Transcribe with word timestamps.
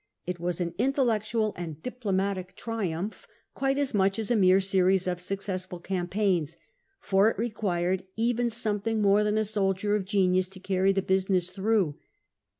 It 0.25 0.39
was 0.39 0.59
an 0.59 0.73
intellectual 0.79 1.53
and 1.55 1.79
diplomatic 1.83 2.55
triumph 2.55 3.27
quite 3.53 3.77
as 3.77 3.93
much 3.93 4.17
as 4.17 4.31
a 4.31 4.35
mere 4.35 4.59
series 4.59 5.05
of 5.05 5.21
successful 5.21 5.79
campaigns; 5.79 6.57
for 6.99 7.29
it 7.29 7.37
required 7.37 8.07
even 8.15 8.49
something 8.49 8.99
more 8.99 9.23
than 9.23 9.37
a 9.37 9.45
soldier 9.45 9.95
of 9.95 10.05
genius 10.05 10.47
to 10.47 10.59
carry 10.59 10.91
the 10.91 11.03
business 11.03 11.51
through. 11.51 11.99